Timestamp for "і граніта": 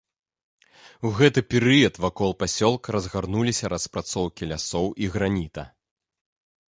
5.05-5.63